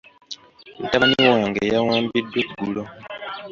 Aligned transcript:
Mutabani 0.79 1.17
wange 1.29 1.61
yawambiddwa 1.73 2.37
eggulo. 2.43 2.83